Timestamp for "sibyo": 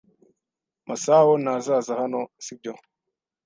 2.45-2.73